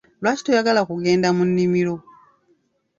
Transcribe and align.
Lwaki 0.21 0.41
toyagala 0.45 0.81
kugenda 0.89 1.27
mu 1.35 1.43
nnimiro? 1.49 1.95